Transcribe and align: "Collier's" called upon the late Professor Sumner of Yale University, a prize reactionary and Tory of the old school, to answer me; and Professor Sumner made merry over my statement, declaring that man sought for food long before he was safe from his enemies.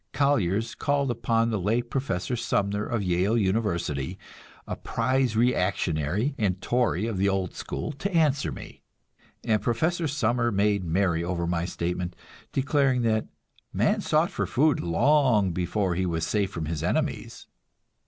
"Collier's" 0.13 0.73
called 0.73 1.11
upon 1.11 1.51
the 1.51 1.59
late 1.59 1.91
Professor 1.91 2.35
Sumner 2.35 2.83
of 2.83 3.03
Yale 3.03 3.37
University, 3.37 4.17
a 4.65 4.75
prize 4.75 5.37
reactionary 5.37 6.33
and 6.39 6.59
Tory 6.59 7.05
of 7.05 7.17
the 7.17 7.29
old 7.29 7.53
school, 7.53 7.91
to 7.91 8.11
answer 8.11 8.51
me; 8.51 8.81
and 9.43 9.61
Professor 9.61 10.07
Sumner 10.07 10.51
made 10.51 10.83
merry 10.83 11.23
over 11.23 11.45
my 11.45 11.65
statement, 11.65 12.15
declaring 12.51 13.03
that 13.03 13.27
man 13.71 14.01
sought 14.01 14.31
for 14.31 14.47
food 14.47 14.79
long 14.79 15.51
before 15.51 15.93
he 15.93 16.07
was 16.07 16.25
safe 16.25 16.49
from 16.49 16.65
his 16.65 16.81
enemies. 16.81 17.45